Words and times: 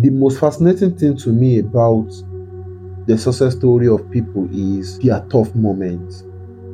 The 0.00 0.10
most 0.10 0.38
fascinating 0.38 0.96
thing 0.96 1.16
to 1.18 1.30
me 1.32 1.58
about 1.58 2.08
the 3.06 3.18
success 3.18 3.56
story 3.56 3.88
of 3.88 4.08
people 4.10 4.48
is 4.52 4.98
their 5.00 5.20
tough 5.28 5.54
moments 5.56 6.22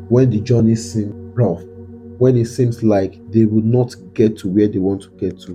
when 0.09 0.29
the 0.31 0.41
journey 0.41 0.75
seems 0.75 1.15
rough, 1.35 1.63
when 2.19 2.37
it 2.37 2.47
seems 2.47 2.83
like 2.83 3.19
they 3.31 3.47
will 3.47 3.63
not 3.63 3.95
get 4.13 4.37
to 4.39 4.49
where 4.49 4.69
they 4.69 4.79
want 4.79 5.03
to 5.03 5.11
get 5.11 5.41
to. 5.43 5.55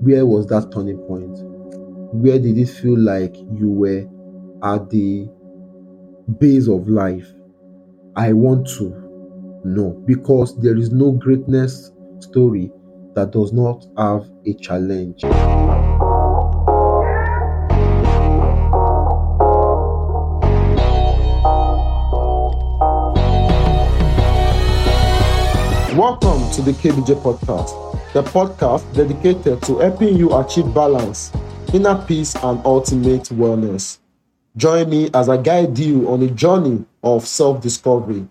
Where 0.00 0.24
was 0.26 0.46
that 0.48 0.70
turning 0.72 0.98
point? 0.98 1.38
Where 2.14 2.38
did 2.38 2.56
it 2.56 2.68
feel 2.68 2.98
like 2.98 3.36
you 3.36 3.68
were 3.70 4.06
at 4.62 4.88
the 4.90 5.28
base 6.38 6.68
of 6.68 6.88
life? 6.88 7.26
I 8.14 8.32
want 8.32 8.68
to 8.78 8.90
know 9.64 10.00
because 10.06 10.56
there 10.60 10.76
is 10.76 10.92
no 10.92 11.12
greatness 11.12 11.90
story 12.20 12.70
that 13.14 13.32
does 13.32 13.52
not 13.52 13.86
have 13.96 14.30
a 14.46 14.54
challenge. 14.54 15.22
To 26.52 26.60
the 26.60 26.72
KBJ 26.72 27.14
Podcast, 27.22 28.12
the 28.12 28.22
podcast 28.22 28.84
dedicated 28.94 29.62
to 29.62 29.78
helping 29.78 30.14
you 30.18 30.36
achieve 30.36 30.74
balance, 30.74 31.32
inner 31.72 31.96
peace, 32.04 32.34
and 32.34 32.60
ultimate 32.66 33.22
wellness. 33.30 33.98
Join 34.58 34.90
me 34.90 35.08
as 35.14 35.30
I 35.30 35.38
guide 35.38 35.78
you 35.78 36.06
on 36.10 36.20
a 36.22 36.28
journey 36.28 36.84
of 37.02 37.26
self 37.26 37.62
discovery, 37.62 38.28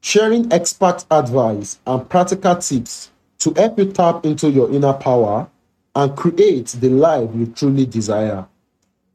sharing 0.00 0.50
expert 0.50 1.04
advice 1.10 1.78
and 1.86 2.08
practical 2.08 2.56
tips 2.56 3.10
to 3.40 3.52
help 3.52 3.78
you 3.78 3.92
tap 3.92 4.24
into 4.24 4.50
your 4.50 4.70
inner 4.72 4.94
power 4.94 5.46
and 5.94 6.16
create 6.16 6.68
the 6.68 6.88
life 6.88 7.28
you 7.34 7.46
truly 7.48 7.84
desire. 7.84 8.46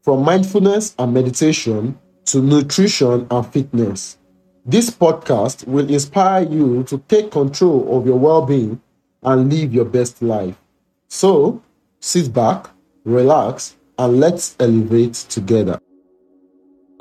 From 0.03 0.23
mindfulness 0.23 0.93
and 0.99 1.11
meditation 1.11 1.97
to 2.25 2.39
nutrition 2.39 3.25
and 3.31 3.47
fitness. 3.47 4.19
This 4.65 4.89
podcast 4.89 5.67
will 5.67 5.89
inspire 5.89 6.45
you 6.45 6.83
to 6.83 6.97
take 7.09 7.31
control 7.31 7.97
of 7.97 8.05
your 8.05 8.17
well 8.17 8.45
being 8.45 8.79
and 9.21 9.51
live 9.51 9.73
your 9.73 9.83
best 9.83 10.21
life. 10.21 10.55
So, 11.09 11.61
sit 11.99 12.31
back, 12.33 12.69
relax, 13.03 13.75
and 13.97 14.21
let's 14.21 14.55
elevate 14.61 15.15
together. 15.15 15.81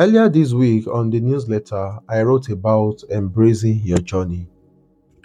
Earlier 0.01 0.29
this 0.29 0.53
week 0.53 0.89
on 0.89 1.11
the 1.11 1.21
newsletter, 1.21 2.01
I 2.09 2.23
wrote 2.23 2.49
about 2.49 3.05
embracing 3.11 3.81
your 3.85 3.99
journey. 3.99 4.49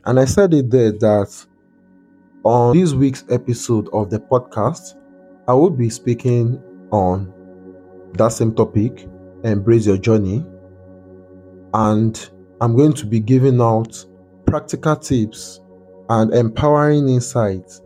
And 0.05 0.19
I 0.19 0.25
said 0.25 0.53
it 0.53 0.69
there 0.69 0.91
that 0.91 1.45
on 2.43 2.77
this 2.77 2.93
week's 2.93 3.25
episode 3.31 3.89
of 3.93 4.11
the 4.11 4.19
podcast, 4.19 4.95
I 5.47 5.53
will 5.53 5.71
be 5.71 5.89
speaking 5.89 6.61
on 6.91 7.33
that 8.13 8.31
same 8.31 8.53
topic, 8.53 9.07
embrace 9.43 9.87
your 9.87 9.97
journey 9.97 10.45
and 11.73 12.29
I'm 12.61 12.75
going 12.75 12.93
to 12.93 13.05
be 13.05 13.19
giving 13.19 13.61
out 13.61 14.03
practical 14.45 14.95
tips 14.95 15.61
and 16.09 16.33
empowering 16.33 17.09
insights 17.09 17.81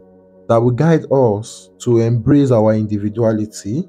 that 0.48 0.58
will 0.62 0.72
guide 0.72 1.06
us 1.12 1.70
to 1.80 2.00
embrace 2.00 2.52
our 2.52 2.74
individuality, 2.74 3.84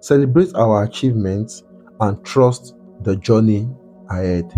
celebrate 0.00 0.54
our 0.54 0.84
achievements, 0.84 1.62
and 2.00 2.24
trust 2.24 2.74
the 3.02 3.16
journey 3.16 3.68
ahead. 4.10 4.52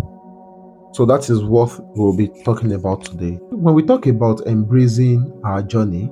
So, 0.93 1.05
that 1.07 1.29
is 1.29 1.43
what 1.43 1.79
we'll 1.97 2.17
be 2.17 2.29
talking 2.45 2.73
about 2.73 3.05
today. 3.05 3.39
When 3.51 3.75
we 3.75 3.83
talk 3.83 4.07
about 4.07 4.47
embracing 4.47 5.41
our 5.45 5.63
journey, 5.63 6.11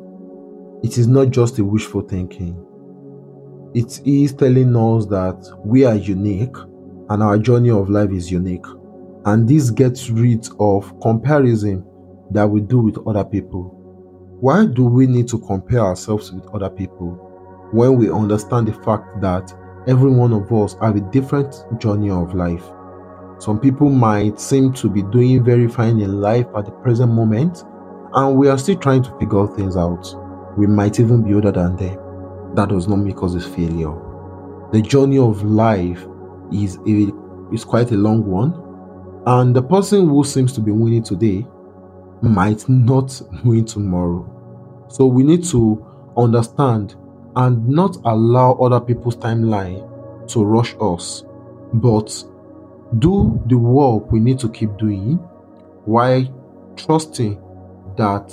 it 0.83 0.99
is 0.99 1.07
not 1.07 1.31
just 1.31 1.59
a 1.59 1.65
wishful 1.65 2.03
thinking, 2.03 2.57
it 3.75 4.01
is 4.05 4.33
telling 4.35 4.77
us 4.77 5.07
that 5.07 5.61
we 5.65 5.85
are 5.85 5.95
unique 5.95 6.57
and 7.13 7.23
our 7.23 7.37
journey 7.37 7.69
of 7.69 7.91
life 7.91 8.11
is 8.11 8.33
unique. 8.33 8.65
And 9.27 9.47
this 9.47 9.71
gets 9.71 10.09
rid 10.09 10.49
of 10.59 10.99
comparison 11.03 11.85
that 12.31 12.49
we 12.49 12.63
do 12.63 12.79
with 12.79 13.07
other 13.07 13.23
people. 13.23 13.65
Why 14.41 14.65
do 14.65 14.87
we 14.87 15.07
need 15.07 15.29
to 15.29 15.39
compare 15.39 15.81
ourselves 15.81 16.33
with 16.33 16.47
other 16.55 16.71
people 16.71 17.11
when 17.71 17.99
we 17.99 18.11
understand 18.11 18.67
the 18.67 18.73
fact 18.83 19.21
that 19.21 19.53
every 19.87 20.11
one 20.11 20.33
of 20.33 20.51
us 20.53 20.75
have 20.81 20.97
a 20.97 21.01
different 21.13 21.55
journey 21.79 22.09
of 22.11 22.35
life? 22.35 22.65
Some 23.39 23.61
people 23.61 23.91
might 23.91 24.41
seem 24.41 24.73
to 24.73 24.89
be 24.89 25.03
doing 25.03 25.45
very 25.45 25.69
fine 25.69 26.01
in 26.01 26.19
life 26.19 26.47
at 26.57 26.65
the 26.65 26.71
present 26.71 27.13
moment, 27.13 27.63
and 28.15 28.37
we 28.39 28.49
are 28.49 28.57
still 28.57 28.77
trying 28.77 29.03
to 29.03 29.19
figure 29.19 29.47
things 29.49 29.77
out. 29.77 30.17
We 30.57 30.67
might 30.67 30.99
even 30.99 31.25
be 31.25 31.35
older 31.35 31.53
than 31.53 31.77
them. 31.77 32.55
That 32.55 32.71
does 32.71 32.89
not 32.89 33.01
make 33.01 33.23
us 33.23 33.35
a 33.35 33.41
failure. 33.41 33.93
The 34.73 34.81
journey 34.81 35.19
of 35.19 35.43
life 35.43 36.07
is 36.53 36.79
a 36.87 37.13
is 37.53 37.65
quite 37.65 37.91
a 37.93 37.97
long 37.97 38.25
one, 38.27 38.53
and 39.27 39.55
the 39.55 39.63
person 39.63 40.09
who 40.09 40.25
seems 40.25 40.53
to 40.55 40.61
be 40.61 40.73
winning 40.73 41.03
today 41.03 41.47
might 42.23 42.69
not 42.69 43.21
win 43.45 43.65
tomorrow. 43.65 44.29
So 44.89 45.07
we 45.07 45.23
need 45.23 45.45
to 45.47 45.85
understand 46.17 46.95
and 47.37 47.67
not 47.69 47.97
allow 48.05 48.53
other 48.55 48.81
people's 48.81 49.17
timeline 49.17 49.89
to 50.29 50.45
rush 50.45 50.75
us, 50.81 51.25
but 51.75 52.25
do 52.99 53.43
the 53.47 53.57
work 53.57 54.13
we 54.13 54.21
need 54.21 54.39
to 54.41 54.49
keep 54.49 54.77
doing 54.77 55.17
while 55.85 56.25
trusting 56.77 57.41
that 57.97 58.29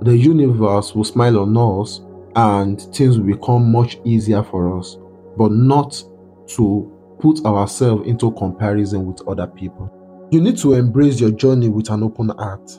the 0.00 0.16
universe 0.16 0.94
will 0.94 1.04
smile 1.04 1.38
on 1.38 1.56
us 1.56 2.00
and 2.36 2.80
things 2.94 3.18
will 3.18 3.26
become 3.26 3.70
much 3.70 3.98
easier 4.04 4.42
for 4.42 4.78
us, 4.78 4.96
but 5.36 5.52
not 5.52 6.02
to 6.56 7.16
put 7.20 7.44
ourselves 7.44 8.06
into 8.06 8.32
comparison 8.32 9.06
with 9.06 9.26
other 9.28 9.46
people. 9.46 10.28
You 10.30 10.40
need 10.40 10.56
to 10.58 10.74
embrace 10.74 11.20
your 11.20 11.30
journey 11.30 11.68
with 11.68 11.90
an 11.90 12.02
open 12.02 12.30
heart, 12.30 12.70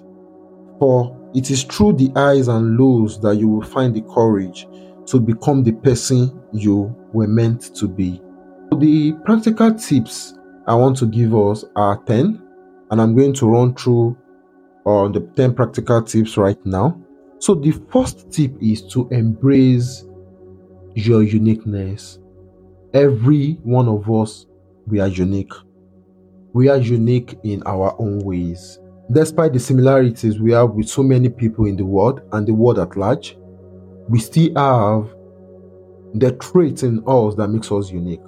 for 0.80 1.18
it 1.34 1.52
is 1.52 1.64
through 1.64 1.94
the 1.94 2.12
highs 2.16 2.48
and 2.48 2.78
lows 2.78 3.20
that 3.22 3.36
you 3.36 3.48
will 3.48 3.66
find 3.66 3.96
the 3.96 4.02
courage 4.02 4.68
to 5.08 5.20
become 5.20 5.64
the 5.64 5.74
person 5.74 6.42
you 6.54 6.96
were 7.14 7.28
meant 7.28 7.76
to 7.76 7.88
be. 7.88 8.22
The 8.78 9.14
practical 9.26 9.74
tips 9.74 10.36
I 10.68 10.76
want 10.76 10.98
to 10.98 11.06
give 11.06 11.36
us 11.36 11.66
are 11.76 11.98
10, 12.04 12.42
and 12.92 13.02
I'm 13.02 13.16
going 13.16 13.34
to 13.34 13.50
run 13.50 13.76
through 13.76 14.18
uh, 14.86 15.08
the 15.10 15.22
10 15.36 15.54
practical 15.54 16.02
tips 16.02 16.38
right 16.38 16.64
now. 16.66 17.00
So, 17.40 17.56
the 17.56 17.72
first 17.90 18.32
tip 18.32 18.54
is 18.62 18.82
to 18.94 19.08
embrace 19.10 20.06
your 20.94 21.24
uniqueness. 21.24 22.20
Every 22.94 23.54
one 23.64 23.88
of 23.88 24.12
us, 24.12 24.46
we 24.86 25.00
are 25.00 25.08
unique. 25.08 25.54
We 26.54 26.68
are 26.68 26.78
unique 26.78 27.40
in 27.44 27.64
our 27.66 27.96
own 28.00 28.20
ways. 28.20 28.80
Despite 29.12 29.54
the 29.54 29.60
similarities 29.60 30.42
we 30.42 30.52
have 30.52 30.72
with 30.72 30.90
so 30.90 31.02
many 31.02 31.30
people 31.30 31.66
in 31.66 31.78
the 31.78 31.86
world 31.86 32.22
and 32.34 32.46
the 32.46 32.54
world 32.54 32.80
at 32.80 32.98
large, 32.98 33.38
we 34.10 34.20
still 34.20 34.54
have 34.56 35.14
the 36.16 36.34
traits 36.34 36.84
in 36.84 37.02
us 37.08 37.36
that 37.36 37.48
makes 37.48 37.72
us 37.72 37.90
unique. 37.90 38.20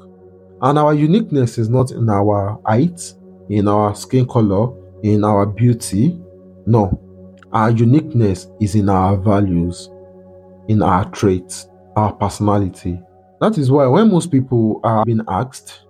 And 0.61 0.79
our 0.79 0.93
uniqueness 0.93 1.57
is 1.57 1.67
not 1.67 1.91
in 1.91 2.09
our 2.09 2.57
height, 2.65 3.13
in 3.49 3.67
our 3.67 3.93
skin 3.93 4.25
color, 4.25 4.73
in 5.03 5.25
our 5.25 5.45
beauty. 5.45 6.17
No. 6.65 7.01
Our 7.51 7.71
uniqueness 7.71 8.47
is 8.61 8.75
in 8.75 8.87
our 8.87 9.17
values, 9.17 9.89
in 10.69 10.81
our 10.81 11.09
traits, 11.11 11.67
our 11.97 12.13
personality. 12.13 12.99
That 13.43 13.57
is 13.57 13.69
why 13.69 13.85
when 13.87 14.09
most 14.09 14.31
people 14.31 14.79
are 14.85 15.03
being 15.03 15.19
asked 15.27 15.81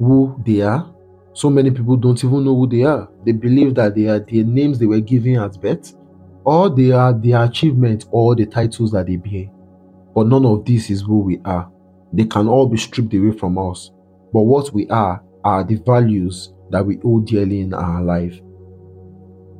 who 0.00 0.36
they 0.44 0.62
are, 0.62 0.92
so 1.32 1.48
many 1.48 1.70
people 1.70 1.96
don't 1.96 2.18
even 2.24 2.44
know 2.44 2.56
who 2.56 2.66
they 2.66 2.82
are. 2.82 3.08
They 3.24 3.30
believe 3.30 3.76
that 3.76 3.94
they 3.94 4.08
are 4.08 4.18
the 4.18 4.42
names 4.42 4.76
they 4.76 4.86
were 4.86 4.98
given 4.98 5.36
at 5.36 5.60
birth, 5.60 5.94
or 6.44 6.68
they 6.68 6.90
are 6.90 7.12
their 7.12 7.44
achievements 7.44 8.06
or 8.10 8.34
the 8.34 8.46
titles 8.46 8.90
that 8.90 9.06
they 9.06 9.14
bear. 9.14 9.44
But 10.12 10.26
none 10.26 10.44
of 10.44 10.64
this 10.64 10.90
is 10.90 11.02
who 11.02 11.20
we 11.20 11.40
are. 11.44 11.70
They 12.12 12.24
can 12.24 12.48
all 12.48 12.66
be 12.66 12.78
stripped 12.78 13.14
away 13.14 13.30
from 13.30 13.56
us. 13.56 13.92
But 14.32 14.42
what 14.42 14.74
we 14.74 14.88
are 14.88 15.22
are 15.44 15.62
the 15.62 15.76
values 15.76 16.52
that 16.70 16.84
we 16.84 16.96
hold 16.96 17.28
dearly 17.28 17.60
in 17.60 17.74
our 17.74 18.02
life. 18.02 18.40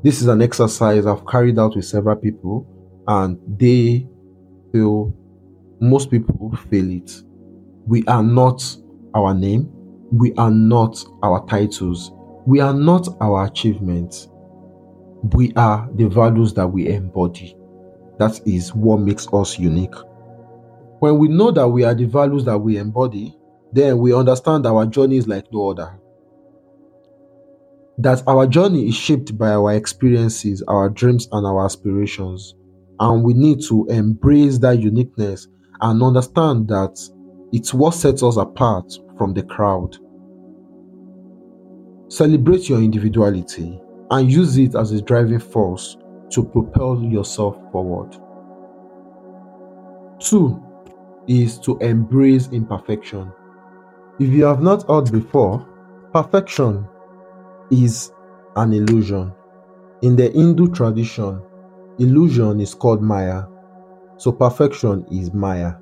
This 0.02 0.20
is 0.20 0.26
an 0.26 0.42
exercise 0.42 1.06
I've 1.06 1.24
carried 1.24 1.56
out 1.56 1.76
with 1.76 1.84
several 1.84 2.16
people, 2.16 2.66
and 3.06 3.38
they 3.46 4.08
feel 4.72 5.14
most 5.80 6.10
people 6.10 6.54
fail 6.70 6.90
it. 6.90 7.22
We 7.86 8.04
are 8.06 8.22
not 8.22 8.62
our 9.14 9.34
name, 9.34 9.70
we 10.12 10.32
are 10.34 10.50
not 10.50 11.02
our 11.22 11.44
titles, 11.46 12.12
we 12.46 12.60
are 12.60 12.74
not 12.74 13.08
our 13.20 13.46
achievements. 13.46 14.28
We 15.34 15.52
are 15.54 15.88
the 15.94 16.08
values 16.08 16.54
that 16.54 16.66
we 16.66 16.88
embody. 16.88 17.56
That 18.18 18.40
is 18.46 18.74
what 18.74 19.00
makes 19.00 19.28
us 19.32 19.58
unique. 19.58 19.94
When 21.00 21.18
we 21.18 21.28
know 21.28 21.50
that 21.50 21.68
we 21.68 21.84
are 21.84 21.94
the 21.94 22.06
values 22.06 22.44
that 22.46 22.58
we 22.58 22.78
embody, 22.78 23.36
then 23.72 23.98
we 23.98 24.14
understand 24.14 24.66
our 24.66 24.86
journey 24.86 25.18
is 25.18 25.28
like 25.28 25.46
no 25.52 25.70
other. 25.70 25.98
That 27.98 28.22
our 28.26 28.46
journey 28.46 28.88
is 28.88 28.94
shaped 28.94 29.36
by 29.36 29.50
our 29.50 29.74
experiences, 29.74 30.62
our 30.68 30.88
dreams, 30.88 31.28
and 31.32 31.46
our 31.46 31.64
aspirations. 31.64 32.54
And 32.98 33.22
we 33.22 33.34
need 33.34 33.62
to 33.64 33.86
embrace 33.88 34.58
that 34.58 34.78
uniqueness 34.80 35.48
and 35.82 36.02
understand 36.02 36.68
that 36.68 36.98
it's 37.52 37.74
what 37.74 37.94
sets 37.94 38.22
us 38.22 38.36
apart 38.36 38.92
from 39.18 39.34
the 39.34 39.42
crowd. 39.42 39.96
Celebrate 42.08 42.68
your 42.68 42.80
individuality 42.80 43.80
and 44.10 44.30
use 44.30 44.56
it 44.56 44.74
as 44.74 44.92
a 44.92 45.00
driving 45.00 45.38
force 45.38 45.96
to 46.30 46.44
propel 46.44 47.02
yourself 47.02 47.56
forward. 47.72 48.16
Two 50.20 50.62
is 51.26 51.58
to 51.60 51.78
embrace 51.78 52.48
imperfection. 52.48 53.32
If 54.18 54.28
you 54.28 54.44
have 54.44 54.62
not 54.62 54.86
heard 54.88 55.10
before, 55.10 55.66
perfection 56.12 56.86
is 57.70 58.12
an 58.56 58.72
illusion. 58.72 59.32
In 60.02 60.16
the 60.16 60.28
Hindu 60.30 60.72
tradition, 60.72 61.40
illusion 61.98 62.60
is 62.60 62.74
called 62.74 63.02
Maya, 63.02 63.44
so 64.20 64.30
perfection 64.30 65.02
is 65.10 65.32
Maya. 65.32 65.76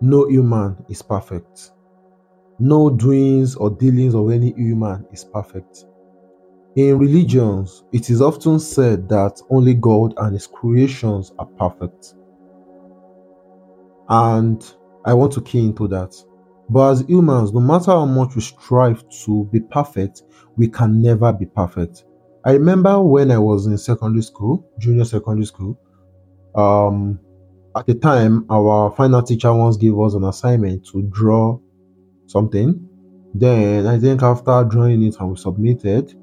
No 0.00 0.28
human 0.28 0.76
is 0.88 1.02
perfect. 1.02 1.72
No 2.60 2.90
doings 2.90 3.56
or 3.56 3.70
dealings 3.70 4.14
of 4.14 4.30
any 4.30 4.52
human 4.52 5.04
is 5.10 5.24
perfect. 5.24 5.84
In 6.76 7.00
religions, 7.00 7.82
it 7.90 8.08
is 8.08 8.22
often 8.22 8.60
said 8.60 9.08
that 9.08 9.42
only 9.50 9.74
God 9.74 10.14
and 10.18 10.34
His 10.34 10.46
creations 10.46 11.32
are 11.40 11.46
perfect. 11.46 12.14
And 14.08 14.64
I 15.04 15.12
want 15.14 15.32
to 15.32 15.40
key 15.40 15.66
into 15.66 15.88
that. 15.88 16.14
But 16.70 16.92
as 16.92 17.00
humans, 17.08 17.52
no 17.52 17.58
matter 17.58 17.90
how 17.90 18.06
much 18.06 18.36
we 18.36 18.42
strive 18.42 19.02
to 19.24 19.48
be 19.50 19.58
perfect, 19.58 20.22
we 20.56 20.68
can 20.68 21.02
never 21.02 21.32
be 21.32 21.46
perfect. 21.46 22.04
I 22.44 22.52
remember 22.52 23.00
when 23.02 23.32
I 23.32 23.38
was 23.38 23.66
in 23.66 23.76
secondary 23.76 24.22
school, 24.22 24.64
junior 24.78 25.04
secondary 25.04 25.46
school, 25.46 25.76
um, 26.54 27.18
at 27.76 27.86
the 27.86 27.94
time, 27.94 28.44
our 28.50 28.90
final 28.90 29.22
teacher 29.22 29.52
once 29.52 29.76
gave 29.76 29.98
us 29.98 30.14
an 30.14 30.24
assignment 30.24 30.86
to 30.86 31.02
draw 31.02 31.58
something. 32.26 32.88
Then 33.34 33.86
I 33.86 33.98
think 33.98 34.22
after 34.22 34.64
drawing 34.64 35.02
it 35.02 35.16
and 35.18 35.30
we 35.30 35.36
submitted, 35.36 36.14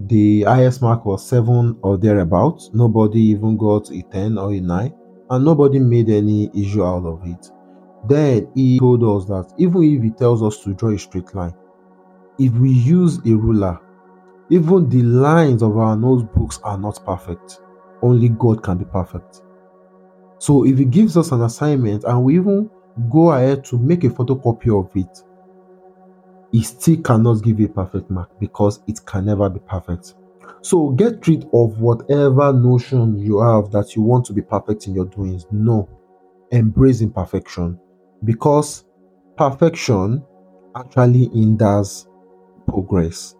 the 0.00 0.42
highest 0.42 0.82
mark 0.82 1.06
was 1.06 1.26
seven 1.26 1.78
or 1.82 1.96
thereabouts. 1.96 2.70
Nobody 2.74 3.20
even 3.20 3.56
got 3.56 3.90
a 3.90 4.02
10 4.02 4.36
or 4.38 4.52
a 4.52 4.60
9, 4.60 4.94
and 5.30 5.44
nobody 5.44 5.78
made 5.78 6.10
any 6.10 6.50
issue 6.54 6.84
out 6.84 7.06
of 7.06 7.22
it. 7.24 7.50
Then 8.06 8.48
he 8.54 8.78
told 8.78 9.02
us 9.02 9.26
that 9.28 9.54
even 9.56 9.82
if 9.82 10.02
he 10.02 10.10
tells 10.10 10.42
us 10.42 10.62
to 10.64 10.74
draw 10.74 10.90
a 10.90 10.98
straight 10.98 11.34
line, 11.34 11.54
if 12.38 12.52
we 12.54 12.70
use 12.70 13.18
a 13.18 13.34
ruler, 13.34 13.80
even 14.50 14.88
the 14.90 15.02
lines 15.02 15.62
of 15.62 15.78
our 15.78 15.96
notebooks 15.96 16.60
are 16.64 16.76
not 16.76 17.02
perfect. 17.06 17.60
Only 18.02 18.28
God 18.28 18.62
can 18.62 18.76
be 18.76 18.84
perfect. 18.84 19.40
So 20.38 20.64
if 20.64 20.78
he 20.78 20.84
gives 20.84 21.16
us 21.16 21.32
an 21.32 21.42
assignment 21.42 22.04
and 22.04 22.22
we 22.22 22.36
even 22.36 22.70
go 23.10 23.32
ahead 23.32 23.64
to 23.66 23.78
make 23.78 24.04
a 24.04 24.10
photocopy 24.10 24.68
of 24.78 24.94
it, 24.96 25.22
he 26.52 26.62
still 26.62 26.98
cannot 27.02 27.42
give 27.42 27.60
a 27.60 27.68
perfect 27.68 28.10
mark 28.10 28.30
because 28.38 28.80
it 28.86 29.04
can 29.04 29.26
never 29.26 29.48
be 29.48 29.60
perfect. 29.60 30.14
So 30.62 30.90
get 30.90 31.26
rid 31.26 31.44
of 31.52 31.80
whatever 31.80 32.52
notion 32.52 33.18
you 33.18 33.40
have 33.40 33.70
that 33.72 33.96
you 33.96 34.02
want 34.02 34.24
to 34.26 34.32
be 34.32 34.42
perfect 34.42 34.86
in 34.86 34.94
your 34.94 35.06
doings. 35.06 35.46
No, 35.50 35.88
embrace 36.52 37.00
imperfection 37.00 37.78
because 38.22 38.84
perfection 39.36 40.22
actually 40.76 41.28
hinders 41.32 42.06
progress. 42.68 43.36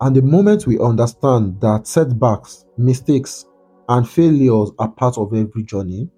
And 0.00 0.14
the 0.14 0.22
moment 0.22 0.66
we 0.66 0.78
understand 0.78 1.60
that 1.60 1.86
setbacks, 1.86 2.66
mistakes, 2.76 3.46
and 3.88 4.08
failures 4.08 4.70
are 4.78 4.90
part 4.90 5.18
of 5.18 5.34
every 5.34 5.62
journey, 5.62 6.08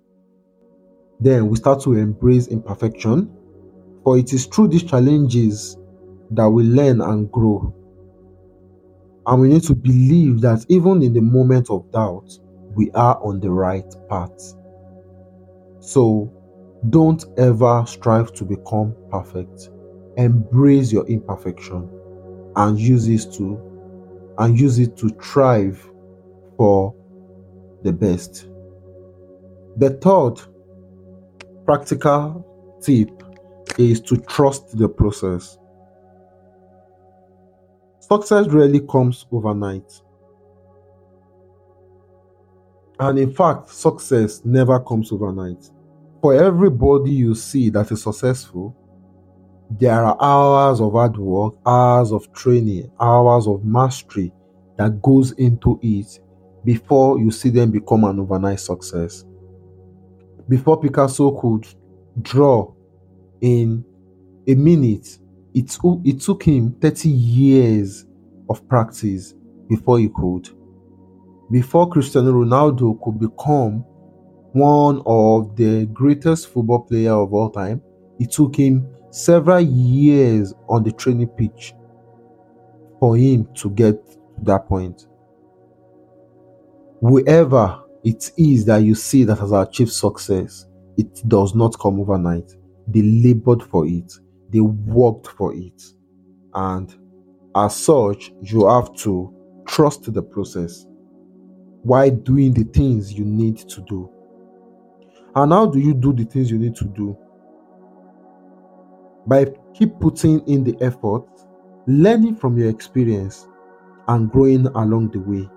then 1.21 1.49
we 1.49 1.57
start 1.57 1.81
to 1.83 1.95
embrace 1.95 2.49
imperfection 2.49 3.37
for 4.07 4.17
it 4.17 4.33
is 4.33 4.47
through 4.47 4.69
these 4.69 4.85
challenges 4.85 5.77
that 6.31 6.49
we 6.49 6.63
learn 6.63 7.01
and 7.01 7.29
grow. 7.33 7.75
And 9.27 9.41
we 9.41 9.49
need 9.49 9.65
to 9.65 9.75
believe 9.75 10.41
that 10.43 10.65
even 10.69 11.03
in 11.03 11.13
the 11.13 11.21
moment 11.21 11.71
of 11.71 11.91
doubt, 11.91 12.39
we 12.77 12.89
are 12.93 13.21
on 13.21 13.41
the 13.41 13.51
right 13.51 13.93
path. 14.09 14.55
So 15.81 16.33
don't 16.91 17.25
ever 17.37 17.83
strive 17.85 18.33
to 18.35 18.45
become 18.45 18.95
perfect. 19.11 19.71
Embrace 20.17 20.93
your 20.93 21.05
imperfection 21.09 21.91
and 22.55 22.79
use 22.79 23.09
it 23.09 23.33
to 23.39 23.61
and 24.39 24.57
use 24.57 24.79
it 24.79 24.97
to 24.99 25.09
thrive 25.09 25.85
for 26.57 26.95
the 27.83 27.93
best. 27.93 28.49
The 29.77 29.91
third 29.91 30.41
practical 31.65 32.79
tip 32.83 33.11
is 33.79 34.01
to 34.03 34.17
trust 34.17 34.77
the 34.79 34.89
process. 34.89 35.59
Success 38.01 38.47
rarely 38.49 38.81
comes 38.81 39.27
overnight. 39.33 40.01
And 42.99 43.19
in 43.19 43.33
fact, 43.33 43.71
success 43.71 44.43
never 44.45 44.81
comes 44.81 45.13
overnight. 45.13 45.71
For 46.23 46.35
everybody 46.35 47.11
you 47.11 47.35
see 47.35 47.69
that 47.71 47.91
is 47.93 48.03
successful, 48.03 48.75
there 49.71 50.05
are 50.05 50.17
hours 50.21 50.81
of 50.81 50.93
hard 50.93 51.19
work, 51.19 51.55
hours 51.67 52.13
of 52.13 52.33
training, 52.33 52.91
hours 53.01 53.47
of 53.47 53.65
mastery 53.65 54.33
that 54.79 55.03
goes 55.03 55.33
into 55.33 55.79
it 55.83 56.21
before 56.67 57.19
you 57.19 57.31
see 57.31 57.51
them 57.51 57.71
become 57.71 58.05
an 58.05 58.21
overnight 58.21 58.61
success. 58.61 59.25
Before 60.49 60.81
Picasso 60.81 61.31
could 61.41 61.67
draw 62.23 62.73
in 63.41 63.85
a 64.47 64.55
minute. 64.55 65.19
It, 65.55 65.77
it 66.05 66.21
took 66.21 66.43
him 66.43 66.73
30 66.81 67.09
years 67.09 68.07
of 68.49 68.67
practice 68.69 69.35
before 69.69 69.99
he 69.99 70.09
could. 70.09 70.49
Before 71.51 71.89
Cristiano 71.89 72.33
Ronaldo 72.33 73.01
could 73.03 73.19
become 73.19 73.85
one 74.53 75.03
of 75.07 75.57
the 75.57 75.87
greatest 75.87 76.49
football 76.49 76.81
player 76.81 77.13
of 77.13 77.33
all 77.33 77.51
time, 77.51 77.83
it 78.19 78.33
took 78.33 78.57
him 78.57 78.87
several 79.11 79.61
years 79.61 80.55
on 80.69 80.83
the 80.83 80.93
training 80.93 81.29
pitch 81.29 81.75
for 82.99 83.17
him 83.17 83.49
to 83.55 83.71
get 83.71 84.05
to 84.11 84.19
that 84.43 84.67
point. 84.69 85.07
Whoever 87.01 87.83
it 88.05 88.33
is 88.39 88.65
that 88.67 88.79
you 88.79 88.95
see 88.95 89.25
that 89.25 89.39
has 89.39 89.53
achieved 89.53 89.93
success, 89.93 90.67
it 90.97 91.23
does 91.29 91.55
not 91.55 91.79
come 91.79 92.01
overnight. 92.01 92.53
They 92.89 93.03
labored 93.03 93.63
for 93.63 93.87
it, 93.87 94.13
they 94.51 94.61
worked 94.61 95.29
for 95.29 95.55
it. 95.55 95.83
And 96.55 96.95
as 97.55 97.77
such, 97.77 98.33
you 98.43 98.67
have 98.69 98.95
to 98.97 99.35
trust 99.67 100.13
the 100.13 100.23
process 100.23 100.87
while 101.83 102.11
doing 102.11 102.53
the 102.55 102.65
things 102.65 103.13
you 103.13 103.25
need 103.25 103.59
to 103.59 103.81
do. 103.83 104.11
And 105.35 105.53
how 105.53 105.67
do 105.67 105.79
you 105.79 105.95
do 105.95 106.13
the 106.13 106.25
things 106.25 106.51
you 106.51 106.59
need 106.59 106.77
to 106.77 106.85
do? 106.85 107.17
By 109.27 109.47
keep 109.75 109.99
putting 110.01 110.47
in 110.49 110.65
the 110.65 110.77
effort, 110.81 111.25
learning 111.87 112.37
from 112.37 112.57
your 112.57 112.71
experience, 112.71 113.47
and 114.09 114.31
growing 114.31 114.67
along 114.69 115.11
the 115.11 115.21
way. 115.21 115.49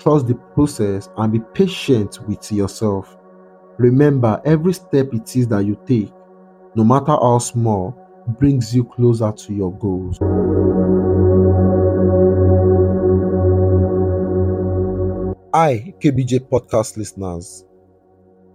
Trust 0.00 0.28
the 0.28 0.34
process 0.54 1.10
and 1.18 1.30
be 1.30 1.40
patient 1.52 2.18
with 2.26 2.50
yourself. 2.50 3.18
Remember, 3.76 4.40
every 4.46 4.72
step 4.72 5.12
it 5.12 5.36
is 5.36 5.46
that 5.48 5.66
you 5.66 5.78
take, 5.86 6.10
no 6.74 6.84
matter 6.84 7.12
how 7.12 7.38
small, 7.38 7.94
brings 8.38 8.74
you 8.74 8.84
closer 8.84 9.30
to 9.30 9.52
your 9.52 9.72
goals. 9.78 10.16
Hi, 15.52 15.92
KBJ 16.00 16.48
podcast 16.48 16.96
listeners. 16.96 17.66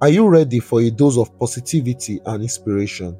Are 0.01 0.09
you 0.09 0.27
ready 0.27 0.59
for 0.59 0.81
a 0.81 0.89
dose 0.89 1.17
of 1.17 1.37
positivity 1.37 2.19
and 2.25 2.41
inspiration? 2.41 3.15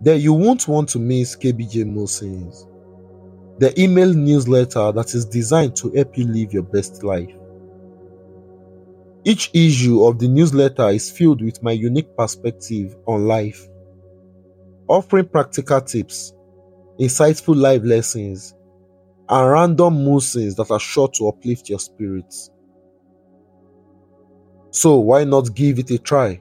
Then 0.00 0.20
you 0.20 0.32
won't 0.32 0.66
want 0.66 0.88
to 0.90 0.98
miss 0.98 1.36
KBJ 1.36 1.84
Musings, 1.84 2.66
the 3.58 3.78
email 3.80 4.12
newsletter 4.14 4.92
that 4.92 5.14
is 5.14 5.24
designed 5.24 5.74
to 5.76 5.90
help 5.90 6.16
you 6.16 6.26
live 6.26 6.52
your 6.52 6.62
best 6.62 7.02
life. 7.02 7.34
Each 9.24 9.50
issue 9.52 10.04
of 10.04 10.18
the 10.18 10.28
newsletter 10.28 10.88
is 10.90 11.10
filled 11.10 11.42
with 11.42 11.62
my 11.62 11.72
unique 11.72 12.16
perspective 12.16 12.96
on 13.06 13.26
life, 13.26 13.66
offering 14.86 15.28
practical 15.28 15.80
tips, 15.80 16.32
insightful 17.00 17.56
life 17.56 17.82
lessons, 17.84 18.54
and 19.28 19.50
random 19.50 20.04
musings 20.04 20.54
that 20.54 20.70
are 20.70 20.80
sure 20.80 21.08
to 21.08 21.28
uplift 21.28 21.68
your 21.68 21.80
spirits. 21.80 22.50
So, 24.70 24.98
why 24.98 25.24
not 25.24 25.54
give 25.54 25.80
it 25.80 25.90
a 25.90 25.98
try? 25.98 26.40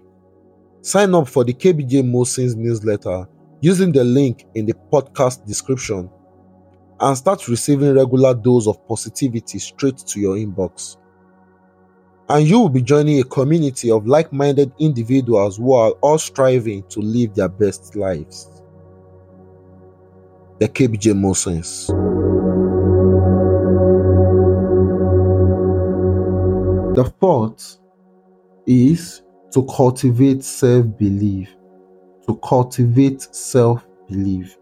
Sign 0.81 1.15
up 1.15 1.27
for 1.27 1.43
the 1.43 1.53
KBJ 1.53 2.05
Musings 2.05 2.55
newsletter 2.55 3.27
using 3.61 3.91
the 3.91 4.03
link 4.03 4.45
in 4.53 4.67
the 4.67 4.75
podcast 4.91 5.45
description 5.47 6.09
and 6.99 7.17
start 7.17 7.47
receiving 7.47 7.93
regular 7.95 8.33
dose 8.33 8.67
of 8.67 8.85
positivity 8.87 9.59
straight 9.59 9.97
to 9.97 10.19
your 10.19 10.35
inbox. 10.35 10.97
and 12.29 12.45
you 12.47 12.59
will 12.59 12.69
be 12.69 12.81
joining 12.81 13.19
a 13.19 13.23
community 13.23 13.89
of 13.89 14.05
like 14.05 14.33
minded 14.33 14.71
individuals 14.79 15.57
who 15.57 15.73
are 15.73 15.91
all 16.01 16.17
striving 16.17 16.83
to 16.89 16.99
live 16.99 17.33
their 17.35 17.47
best 17.47 17.95
lives. 17.95 18.61
The 20.59 20.67
KBJ 20.67 21.17
Musings. 21.17 21.87
The 26.95 27.05
fourth 27.19 27.77
is 28.65 29.21
to 29.53 29.63
cultivate 29.65 30.43
self 30.43 30.85
belief. 30.97 31.49
To 32.27 32.35
cultivate 32.37 33.21
self 33.33 33.85
belief. 34.09 34.57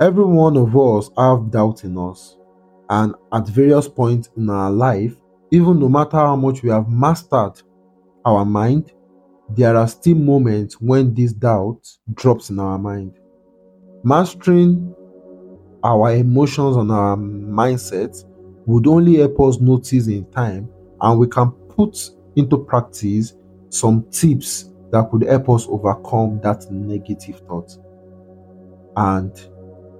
Every 0.00 0.24
one 0.24 0.56
of 0.56 0.76
us 0.76 1.08
have 1.16 1.50
doubt 1.50 1.84
in 1.84 1.96
us, 1.96 2.36
and 2.90 3.14
at 3.32 3.46
various 3.48 3.88
points 3.88 4.28
in 4.36 4.50
our 4.50 4.70
life, 4.70 5.16
even 5.50 5.78
no 5.78 5.88
matter 5.88 6.16
how 6.16 6.34
much 6.34 6.62
we 6.62 6.70
have 6.70 6.88
mastered 6.88 7.62
our 8.24 8.44
mind, 8.44 8.92
there 9.50 9.76
are 9.76 9.86
still 9.86 10.16
moments 10.16 10.80
when 10.80 11.14
this 11.14 11.32
doubt 11.32 11.86
drops 12.14 12.50
in 12.50 12.58
our 12.58 12.78
mind. 12.78 13.12
Mastering 14.02 14.94
our 15.84 16.12
emotions 16.14 16.76
and 16.76 16.90
our 16.90 17.16
mindset 17.16 18.24
would 18.66 18.86
only 18.86 19.18
help 19.18 19.40
us 19.42 19.60
notice 19.60 20.08
in 20.08 20.28
time, 20.32 20.68
and 21.00 21.20
we 21.20 21.28
can 21.28 21.50
put 21.50 22.10
into 22.34 22.58
practice 22.58 23.34
some 23.68 24.04
tips 24.10 24.70
that 24.90 25.08
could 25.10 25.22
help 25.22 25.48
us 25.50 25.66
overcome 25.68 26.40
that 26.42 26.68
negative 26.70 27.40
thought 27.46 27.76
and 28.96 29.48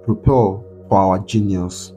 prepare 0.05 0.59
for 0.89 0.91
our 0.91 1.19
genius. 1.19 1.93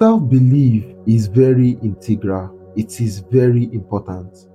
Self 0.00 0.28
belief 0.28 0.84
is 1.06 1.26
very 1.26 1.70
integral, 1.82 2.50
it 2.76 3.00
is 3.00 3.20
very 3.20 3.64
important. 3.72 4.48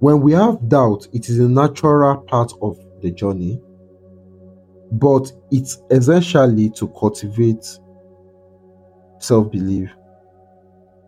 When 0.00 0.20
we 0.20 0.32
have 0.32 0.68
doubt, 0.68 1.08
it 1.12 1.28
is 1.28 1.38
a 1.38 1.48
natural 1.48 2.16
part 2.18 2.52
of 2.60 2.78
the 3.00 3.10
journey, 3.10 3.60
but 4.92 5.32
it's 5.50 5.78
essentially 5.90 6.70
to 6.70 6.88
cultivate 6.88 7.64
self 9.18 9.50
belief. 9.50 9.90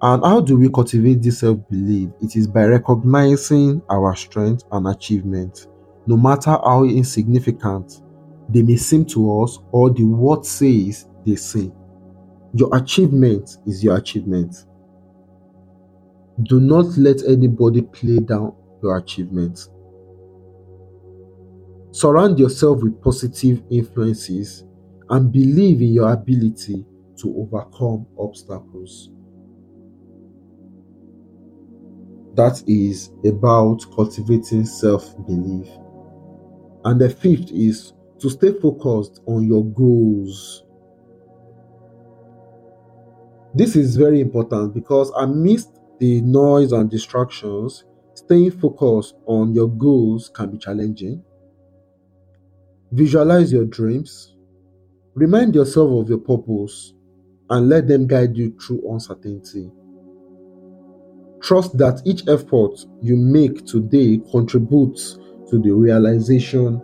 And 0.03 0.23
how 0.23 0.41
do 0.41 0.59
we 0.59 0.69
cultivate 0.69 1.23
this 1.23 1.41
self 1.41 1.59
belief? 1.69 2.11
It 2.21 2.37
is 2.37 2.47
by 2.47 2.67
recognizing 2.67 3.83
our 3.91 4.15
strengths 4.15 4.65
and 4.71 4.87
achievements, 4.87 5.67
no 6.07 6.17
matter 6.17 6.51
how 6.51 6.85
insignificant 6.85 8.01
they 8.49 8.63
may 8.63 8.77
seem 8.77 9.05
to 9.07 9.43
us 9.43 9.59
or 9.73 9.91
the 9.91 10.05
word 10.05 10.45
says 10.45 11.07
they 11.25 11.37
say. 11.37 11.73
Your 12.55 12.75
achievement 12.77 13.59
is 13.67 13.83
your 13.83 13.97
achievement. 13.97 14.67
Do 16.43 16.61
not 16.61 16.87
let 16.99 17.23
anybody 17.25 17.83
play 17.83 18.19
down 18.19 18.55
your 18.83 18.97
achievements. 18.99 19.71
Surround 21.93 22.39
yourself 22.39 22.83
with 22.83 23.01
positive 23.03 23.63
influences 23.71 24.65
and 25.11 25.33
believe 25.33 25.81
in 25.81 25.93
your 25.93 26.13
ability 26.13 26.85
to 27.17 27.35
overcome 27.37 28.07
obstacles. 28.19 29.11
That 32.35 32.63
is 32.67 33.13
about 33.25 33.85
cultivating 33.95 34.67
self 34.67 35.15
belief. 35.27 35.69
And 36.85 37.01
the 37.01 37.09
fifth 37.09 37.51
is 37.53 37.93
to 38.25 38.31
stay 38.31 38.55
focused 38.59 39.21
on 39.27 39.47
your 39.47 39.63
goals. 39.63 40.65
This 43.55 43.77
is 43.77 43.97
very 43.97 44.23
important 44.23 44.73
because 44.73 45.11
amidst 45.11 45.79
the 45.99 46.23
noise 46.23 46.73
and 46.73 46.91
distractions, 46.91 47.85
staying 48.15 48.53
focused 48.53 49.15
on 49.27 49.53
your 49.53 49.69
goals 49.69 50.31
can 50.31 50.53
be 50.53 50.57
challenging. 50.57 51.23
Visualize 52.93 53.53
your 53.53 53.67
dreams, 53.67 54.35
remind 55.13 55.55
yourself 55.55 55.91
of 55.91 56.09
your 56.09 56.17
purpose, 56.17 56.95
and 57.51 57.69
let 57.69 57.87
them 57.87 58.07
guide 58.07 58.35
you 58.35 58.57
through 58.59 58.91
uncertainty. 58.91 59.71
Trust 61.43 61.77
that 61.77 62.01
each 62.07 62.27
effort 62.27 62.87
you 63.03 63.17
make 63.19 63.67
today 63.67 64.19
contributes 64.31 65.19
to 65.51 65.61
the 65.61 65.73
realization 65.73 66.81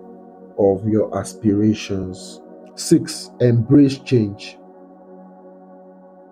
of 0.61 0.87
your 0.87 1.17
aspirations. 1.19 2.43
6. 2.75 3.31
Embrace 3.41 3.99
change. 3.99 4.59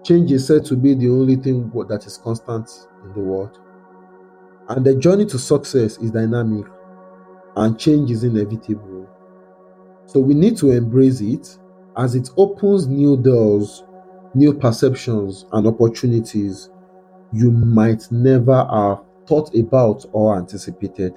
Change 0.04 0.32
is 0.32 0.46
said 0.46 0.64
to 0.66 0.76
be 0.76 0.94
the 0.94 1.08
only 1.08 1.36
thing 1.36 1.70
that 1.88 2.06
is 2.06 2.18
constant 2.18 2.70
in 3.04 3.12
the 3.14 3.20
world. 3.20 3.58
And 4.68 4.84
the 4.84 4.94
journey 4.94 5.24
to 5.26 5.38
success 5.38 5.96
is 5.98 6.10
dynamic 6.10 6.66
and 7.56 7.78
change 7.78 8.10
is 8.10 8.22
inevitable. 8.22 9.08
So 10.06 10.20
we 10.20 10.34
need 10.34 10.56
to 10.58 10.70
embrace 10.70 11.20
it 11.20 11.58
as 11.96 12.14
it 12.14 12.30
opens 12.36 12.86
new 12.86 13.16
doors, 13.16 13.84
new 14.34 14.54
perceptions, 14.54 15.46
and 15.52 15.66
opportunities 15.66 16.70
you 17.32 17.50
might 17.50 18.10
never 18.10 18.64
have 18.70 19.00
thought 19.26 19.54
about 19.54 20.06
or 20.12 20.36
anticipated. 20.36 21.14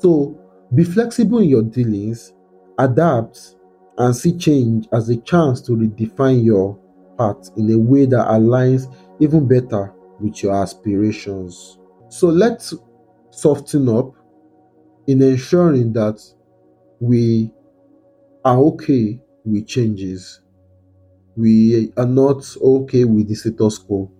So 0.00 0.40
be 0.74 0.84
flexible 0.84 1.38
in 1.38 1.48
your 1.48 1.62
dealings, 1.62 2.32
adapt, 2.78 3.56
and 3.98 4.14
see 4.14 4.36
change 4.36 4.88
as 4.92 5.08
a 5.08 5.16
chance 5.18 5.60
to 5.62 5.72
redefine 5.72 6.44
your 6.44 6.78
path 7.18 7.50
in 7.56 7.70
a 7.70 7.78
way 7.78 8.06
that 8.06 8.26
aligns 8.28 8.92
even 9.20 9.46
better 9.46 9.92
with 10.20 10.42
your 10.42 10.54
aspirations. 10.54 11.78
So 12.08 12.28
let's 12.28 12.74
soften 13.30 13.88
up 13.88 14.12
in 15.06 15.22
ensuring 15.22 15.92
that 15.92 16.20
we 17.00 17.52
are 18.44 18.58
okay 18.58 19.20
with 19.44 19.66
changes. 19.66 20.40
We 21.36 21.92
are 21.96 22.06
not 22.06 22.44
okay 22.60 23.04
with 23.04 23.28
the 23.28 23.34
status 23.34 23.78
quo. 23.78 24.10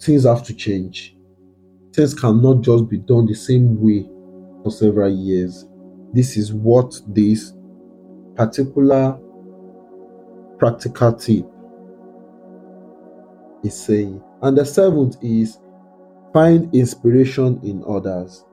Things 0.00 0.24
have 0.24 0.42
to 0.44 0.54
change. 0.54 1.16
Things 1.92 2.14
cannot 2.14 2.62
just 2.62 2.88
be 2.88 2.98
done 2.98 3.26
the 3.26 3.34
same 3.34 3.80
way 3.80 4.08
for 4.62 4.70
several 4.70 5.12
years. 5.12 5.66
This 6.12 6.36
is 6.36 6.52
what 6.52 7.00
this 7.06 7.52
particular 8.34 9.18
practical 10.58 11.12
tip 11.14 11.46
is 13.64 13.74
saying. 13.74 14.22
And 14.42 14.56
the 14.56 14.64
seventh 14.64 15.16
is 15.22 15.58
find 16.32 16.74
inspiration 16.74 17.60
in 17.62 17.84
others. 17.88 18.44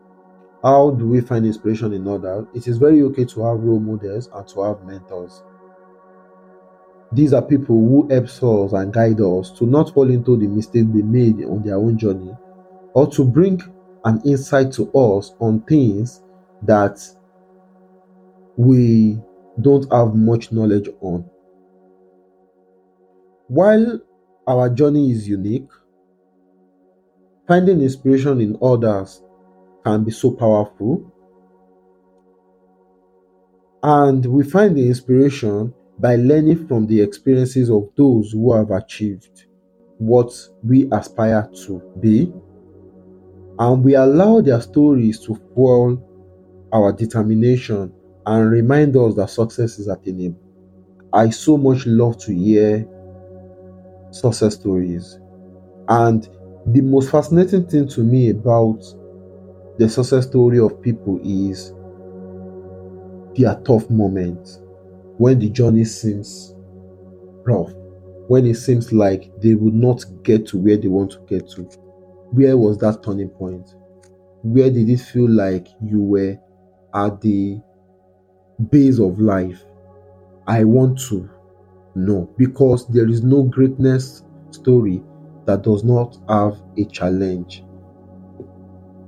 How 0.63 0.91
do 0.91 1.07
we 1.07 1.21
find 1.21 1.45
inspiration 1.45 1.93
in 1.93 2.07
others? 2.07 2.45
It 2.53 2.67
is 2.67 2.77
very 2.77 3.01
okay 3.03 3.25
to 3.25 3.43
have 3.45 3.59
role 3.59 3.79
models 3.79 4.29
and 4.33 4.47
to 4.49 4.63
have 4.63 4.83
mentors. 4.83 5.41
These 7.11 7.33
are 7.33 7.41
people 7.41 7.75
who 7.75 8.07
help 8.09 8.25
us 8.25 8.73
and 8.73 8.93
guide 8.93 9.19
us 9.19 9.51
to 9.51 9.65
not 9.65 9.93
fall 9.93 10.09
into 10.11 10.37
the 10.37 10.47
mistakes 10.47 10.87
they 10.93 11.01
made 11.01 11.43
on 11.43 11.63
their 11.63 11.77
own 11.77 11.97
journey 11.97 12.35
or 12.93 13.07
to 13.11 13.23
bring 13.23 13.61
an 14.05 14.21
insight 14.25 14.71
to 14.73 14.91
us 14.91 15.33
on 15.39 15.61
things 15.61 16.21
that 16.63 16.99
we 18.59 19.17
don't 19.61 19.89
have 19.89 20.13
much 20.13 20.51
knowledge 20.51 20.89
on. 20.99 21.23
While 23.47 24.01
our 24.45 24.69
journey 24.69 25.11
is 25.11 25.29
unique, 25.29 25.69
finding 27.47 27.79
inspiration 27.81 28.41
in 28.41 28.57
others 28.61 29.23
can 29.85 30.03
be 30.03 30.11
so 30.11 30.31
powerful. 30.31 31.09
And 33.81 34.25
we 34.25 34.43
find 34.43 34.75
the 34.75 34.85
inspiration 34.85 35.73
by 35.97 36.17
learning 36.17 36.67
from 36.67 36.85
the 36.85 36.99
experiences 36.99 37.69
of 37.71 37.89
those 37.95 38.33
who 38.33 38.53
have 38.53 38.71
achieved 38.71 39.45
what 39.99 40.33
we 40.65 40.89
aspire 40.91 41.49
to 41.63 41.81
be. 42.01 42.29
And 43.57 43.85
we 43.85 43.95
allow 43.95 44.41
their 44.41 44.59
stories 44.59 45.17
to 45.21 45.39
fuel 45.53 46.05
our 46.73 46.91
determination 46.91 47.93
and 48.29 48.51
remind 48.51 48.95
us 48.95 49.15
that 49.15 49.29
success 49.29 49.79
is 49.79 49.87
attainable. 49.87 50.39
I 51.13 51.31
so 51.31 51.57
much 51.57 51.85
love 51.87 52.17
to 52.19 52.33
hear 52.33 52.87
success 54.11 54.55
stories. 54.55 55.19
And 55.89 56.27
the 56.67 56.81
most 56.81 57.11
fascinating 57.11 57.67
thing 57.67 57.87
to 57.89 58.01
me 58.01 58.29
about 58.31 58.81
the 59.77 59.89
success 59.89 60.27
story 60.27 60.59
of 60.59 60.81
people 60.81 61.19
is 61.23 61.73
their 63.35 63.55
tough 63.65 63.89
moments 63.89 64.59
when 65.17 65.39
the 65.39 65.49
journey 65.49 65.85
seems 65.85 66.55
rough, 67.45 67.71
when 68.27 68.45
it 68.45 68.55
seems 68.55 68.93
like 68.93 69.31
they 69.41 69.55
will 69.55 69.73
not 69.73 70.03
get 70.23 70.47
to 70.47 70.57
where 70.57 70.77
they 70.77 70.87
want 70.87 71.11
to 71.11 71.19
get 71.27 71.49
to. 71.51 71.63
Where 72.31 72.57
was 72.57 72.77
that 72.79 73.03
turning 73.03 73.29
point? 73.29 73.75
Where 74.43 74.69
did 74.69 74.89
it 74.89 74.99
feel 74.99 75.29
like 75.29 75.67
you 75.83 76.01
were 76.01 76.37
at 76.93 77.21
the 77.21 77.61
base 78.69 78.99
of 78.99 79.19
life? 79.19 79.63
I 80.47 80.63
want 80.63 80.99
to 81.09 81.29
know 81.95 82.29
because 82.37 82.87
there 82.87 83.07
is 83.07 83.23
no 83.23 83.43
greatness 83.43 84.23
story 84.51 85.03
that 85.45 85.63
does 85.63 85.83
not 85.83 86.17
have 86.27 86.61
a 86.77 86.85
challenge. 86.85 87.63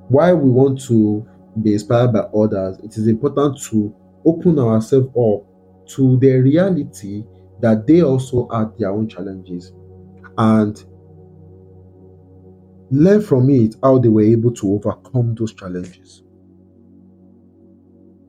Why 0.08 0.34
we 0.34 0.50
want 0.50 0.82
to 0.84 1.26
be 1.62 1.74
inspired 1.74 2.14
by 2.14 2.20
others, 2.20 2.78
it 2.84 2.98
is 2.98 3.08
important 3.08 3.62
to 3.64 3.94
open 4.26 4.60
ourselves 4.60 5.08
up 5.08 5.48
to 5.96 6.18
the 6.20 6.38
reality 6.38 7.24
that 7.60 7.86
they 7.88 8.02
also 8.02 8.48
had 8.50 8.78
their 8.78 8.92
own 8.92 9.08
challenges 9.08 9.74
and 10.38 10.84
learn 12.90 13.22
from 13.22 13.50
it 13.50 13.76
how 13.84 13.98
they 13.98 14.10
were 14.10 14.22
able 14.22 14.52
to 14.52 14.74
overcome 14.74 15.36
those 15.36 15.54
challenges. 15.54 16.24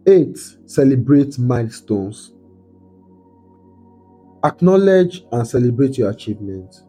Eight, 0.06 0.38
celebrate 0.66 1.38
milestones. 1.38 2.32
Acknowledge 4.44 5.24
and 5.30 5.46
celebrate 5.46 5.96
your 5.96 6.10
achievements, 6.10 6.82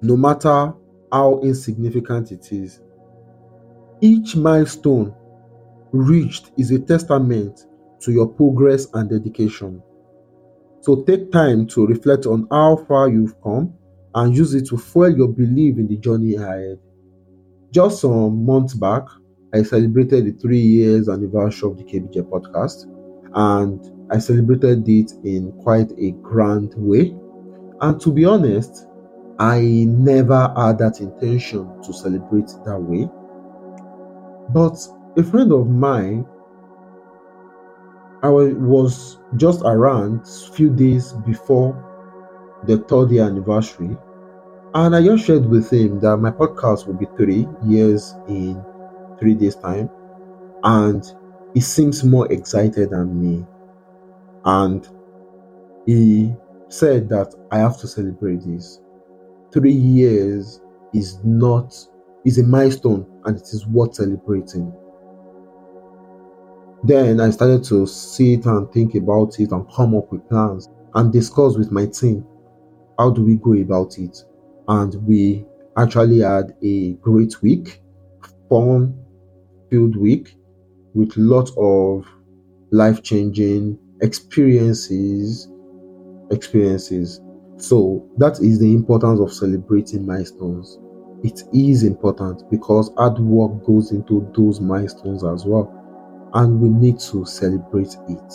no 0.00 0.16
matter 0.16 0.72
how 1.12 1.40
insignificant 1.42 2.32
it 2.32 2.50
is. 2.52 2.80
Each 4.00 4.34
milestone 4.34 5.14
reached 5.92 6.52
is 6.56 6.70
a 6.70 6.78
testament 6.78 7.66
to 8.00 8.12
your 8.12 8.28
progress 8.28 8.86
and 8.94 9.10
dedication. 9.10 9.82
So 10.80 11.02
take 11.02 11.30
time 11.30 11.66
to 11.68 11.86
reflect 11.86 12.24
on 12.24 12.46
how 12.50 12.76
far 12.88 13.10
you've 13.10 13.38
come 13.42 13.74
and 14.14 14.34
use 14.34 14.54
it 14.54 14.66
to 14.68 14.78
fuel 14.78 15.14
your 15.14 15.28
belief 15.28 15.76
in 15.76 15.86
the 15.86 15.98
journey 15.98 16.36
ahead. 16.36 16.78
Just 17.72 18.00
some 18.00 18.46
months 18.46 18.72
back, 18.72 19.02
I 19.54 19.62
celebrated 19.62 20.26
the 20.26 20.32
three 20.32 20.60
years 20.60 21.08
anniversary 21.08 21.70
of 21.70 21.78
the 21.78 21.84
KBJ 21.84 22.22
podcast, 22.28 22.86
and 23.34 23.80
I 24.10 24.18
celebrated 24.18 24.88
it 24.88 25.12
in 25.24 25.52
quite 25.62 25.92
a 25.98 26.10
grand 26.22 26.74
way. 26.76 27.14
And 27.80 28.00
to 28.00 28.12
be 28.12 28.24
honest, 28.24 28.86
I 29.38 29.60
never 29.88 30.52
had 30.56 30.78
that 30.78 31.00
intention 31.00 31.82
to 31.82 31.92
celebrate 31.92 32.48
that 32.64 32.80
way. 32.80 33.08
But 34.50 34.78
a 35.16 35.22
friend 35.22 35.52
of 35.52 35.68
mine, 35.68 36.26
I 38.22 38.30
was 38.30 39.18
just 39.36 39.62
around 39.64 40.22
a 40.22 40.52
few 40.52 40.70
days 40.70 41.12
before 41.24 41.82
the 42.66 42.78
third 42.78 43.10
year 43.10 43.24
anniversary, 43.24 43.96
and 44.74 44.96
I 44.96 45.02
just 45.02 45.24
shared 45.24 45.46
with 45.46 45.72
him 45.72 46.00
that 46.00 46.16
my 46.16 46.30
podcast 46.30 46.86
will 46.86 46.94
be 46.94 47.06
three 47.16 47.46
years 47.64 48.14
in 48.28 48.62
three 49.18 49.34
days' 49.34 49.56
time. 49.56 49.90
And 50.64 51.04
he 51.54 51.60
seems 51.60 52.04
more 52.04 52.30
excited 52.32 52.90
than 52.90 53.20
me. 53.20 53.46
And 54.44 54.88
he 55.86 56.34
said 56.68 57.08
that 57.08 57.34
I 57.50 57.58
have 57.58 57.78
to 57.78 57.88
celebrate 57.88 58.42
this. 58.44 58.80
Three 59.52 59.72
years 59.72 60.60
is 60.94 61.20
not 61.24 61.74
is 62.24 62.38
a 62.38 62.44
milestone 62.44 63.06
and 63.24 63.36
it 63.36 63.44
is 63.52 63.66
worth 63.68 63.96
celebrating. 63.96 64.72
Then 66.84 67.20
I 67.20 67.30
started 67.30 67.64
to 67.64 67.86
sit 67.86 68.46
and 68.46 68.70
think 68.72 68.94
about 68.94 69.38
it 69.40 69.50
and 69.52 69.68
come 69.70 69.94
up 69.94 70.10
with 70.12 70.28
plans 70.28 70.68
and 70.94 71.12
discuss 71.12 71.56
with 71.56 71.70
my 71.70 71.86
team 71.86 72.24
how 72.98 73.10
do 73.10 73.24
we 73.24 73.36
go 73.36 73.54
about 73.54 73.98
it 73.98 74.24
and 74.68 74.94
we 75.06 75.46
actually 75.76 76.20
had 76.20 76.56
a 76.62 76.94
great 76.94 77.42
week, 77.42 77.82
fun 78.50 78.94
filled 79.70 79.96
week 79.96 80.36
with 80.94 81.16
lots 81.16 81.52
of 81.56 82.06
life 82.70 83.02
changing 83.02 83.78
experiences. 84.02 85.48
Experiences. 86.30 87.20
So 87.58 88.08
that 88.18 88.40
is 88.40 88.58
the 88.58 88.74
importance 88.74 89.20
of 89.20 89.32
celebrating 89.32 90.04
milestones. 90.04 90.78
It 91.22 91.42
is 91.54 91.82
important 91.82 92.42
because 92.50 92.92
hard 92.96 93.18
work 93.18 93.64
goes 93.64 93.92
into 93.92 94.30
those 94.36 94.60
milestones 94.60 95.24
as 95.24 95.46
well, 95.46 95.72
and 96.34 96.60
we 96.60 96.68
need 96.68 96.98
to 97.00 97.24
celebrate 97.24 97.96
it. 98.08 98.34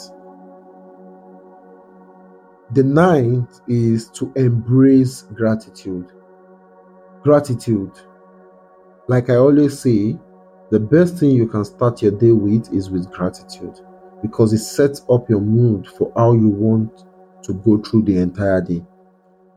The 2.74 2.84
ninth 2.84 3.60
is 3.68 4.10
to 4.12 4.32
embrace 4.36 5.24
gratitude. 5.34 6.12
Gratitude. 7.22 7.92
Like 9.08 9.30
I 9.30 9.36
always 9.36 9.78
say, 9.78 10.18
the 10.72 10.80
best 10.80 11.18
thing 11.18 11.32
you 11.32 11.48
can 11.48 11.66
start 11.66 12.02
your 12.02 12.14
day 12.14 12.32
with 12.32 12.74
is 12.74 12.90
with 12.90 13.12
gratitude 13.12 13.80
because 14.22 14.54
it 14.54 14.60
sets 14.60 15.02
up 15.10 15.30
your 15.30 15.42
mood 15.42 15.86
for 15.88 16.12
how 16.16 16.34
you 16.34 16.48
want 16.48 17.04
to 17.44 17.54
go 17.54 17.78
through 17.78 18.04
the 18.04 18.18
entire 18.18 18.62
day. 18.62 18.82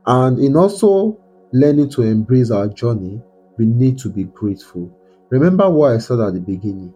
And 0.07 0.39
in 0.39 0.57
also 0.57 1.19
learning 1.53 1.91
to 1.91 2.03
embrace 2.03 2.51
our 2.51 2.69
journey, 2.69 3.23
we 3.59 3.67
need 3.67 3.99
to 3.99 4.09
be 4.09 4.25
grateful. 4.25 4.91
Remember 5.31 5.71
what 5.71 5.93
I 5.93 5.99
said 5.99 6.19
at 6.19 6.35
the 6.35 6.41
beginning 6.41 6.93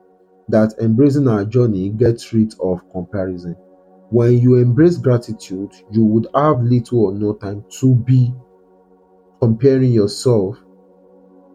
that 0.49 0.75
embracing 0.81 1.29
our 1.29 1.45
journey 1.45 1.91
gets 1.91 2.33
rid 2.33 2.55
of 2.61 2.81
comparison. 2.91 3.55
When 4.11 4.39
you 4.39 4.57
embrace 4.57 4.97
gratitude, 4.97 5.73
you 5.93 6.05
would 6.05 6.27
have 6.35 6.63
little 6.63 7.07
or 7.07 7.15
no 7.15 7.35
time 7.35 7.65
to 7.81 7.95
be 7.95 8.33
comparing 9.41 9.93
yourself 9.93 10.59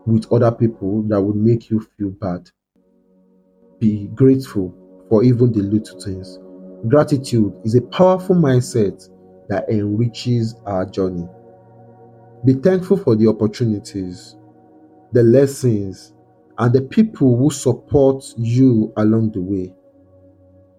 with 0.05 0.31
other 0.31 0.51
people 0.51 1.03
that 1.03 1.21
would 1.21 1.35
make 1.35 1.69
you 1.69 1.79
feel 1.97 2.09
bad. 2.09 2.49
Be 3.79 4.07
grateful 4.07 4.73
for 5.09 5.23
even 5.23 5.51
the 5.51 5.61
little 5.61 5.99
things. 5.99 6.39
Gratitude 6.87 7.53
is 7.63 7.75
a 7.75 7.81
powerful 7.81 8.35
mindset 8.35 9.09
that 9.49 9.69
enriches 9.69 10.55
our 10.65 10.85
journey. 10.85 11.27
Be 12.45 12.53
thankful 12.53 12.97
for 12.97 13.15
the 13.15 13.27
opportunities, 13.27 14.35
the 15.11 15.23
lessons, 15.23 16.13
and 16.57 16.73
the 16.73 16.81
people 16.81 17.37
who 17.37 17.49
support 17.49 18.23
you 18.37 18.91
along 18.97 19.31
the 19.31 19.41
way. 19.41 19.73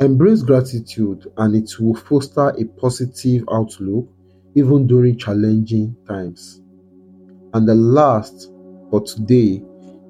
Embrace 0.00 0.42
gratitude 0.42 1.30
and 1.38 1.54
it 1.54 1.70
will 1.80 1.94
foster 1.94 2.48
a 2.50 2.64
positive 2.64 3.44
outlook 3.50 4.08
even 4.54 4.86
during 4.86 5.16
challenging 5.16 5.96
times. 6.06 6.60
And 7.54 7.68
the 7.68 7.74
last 7.74 8.50
for 8.94 9.00
today 9.00 9.60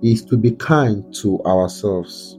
is 0.03 0.23
to 0.27 0.37
be 0.37 0.51
kind 0.51 1.15
to 1.15 1.41
ourselves. 1.45 2.39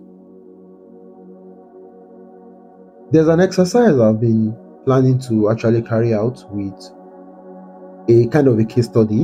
There's 3.11 3.27
an 3.27 3.39
exercise 3.39 3.99
I've 3.99 4.21
been 4.21 4.55
planning 4.85 5.17
to 5.21 5.49
actually 5.49 5.81
carry 5.81 6.13
out 6.13 6.45
with 6.51 6.91
a 8.09 8.27
kind 8.27 8.47
of 8.47 8.59
a 8.59 8.65
case 8.65 8.85
study, 8.85 9.23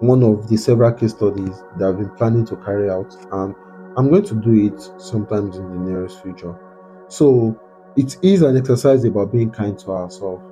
one 0.00 0.22
of 0.22 0.48
the 0.48 0.56
several 0.56 0.92
case 0.92 1.10
studies 1.10 1.62
that 1.78 1.88
I've 1.88 1.98
been 1.98 2.16
planning 2.16 2.46
to 2.46 2.56
carry 2.56 2.88
out, 2.88 3.14
and 3.32 3.54
I'm 3.98 4.08
going 4.08 4.24
to 4.24 4.34
do 4.36 4.72
it 4.72 4.80
sometimes 4.98 5.58
in 5.58 5.68
the 5.68 5.90
nearest 5.90 6.22
future. 6.22 6.58
So, 7.08 7.60
it 7.98 8.16
is 8.22 8.40
an 8.40 8.56
exercise 8.56 9.04
about 9.04 9.30
being 9.30 9.50
kind 9.50 9.78
to 9.80 9.90
ourselves. 9.90 10.42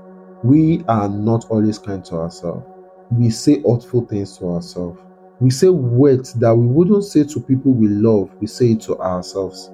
We 0.43 0.85
are 0.87 1.09
not 1.09 1.47
always 1.49 1.79
kind 1.79 2.05
to 2.07 2.17
ourselves 2.17 2.67
we 3.11 3.31
say 3.31 3.63
hurtful 3.63 4.07
things 4.07 4.39
to 4.39 4.49
ourselves. 4.49 4.99
We 5.41 5.51
say 5.51 5.69
words 5.69 6.35
that 6.35 6.55
we 6.55 6.67
wouldn't 6.67 7.05
say 7.05 7.25
to 7.25 7.41
people 7.41 7.73
we 7.73 7.89
love, 7.89 8.31
we 8.41 8.47
say 8.47 8.73
it 8.73 8.81
to 8.83 8.97
ourselves. 8.99 9.71